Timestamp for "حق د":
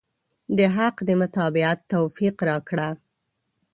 0.75-1.09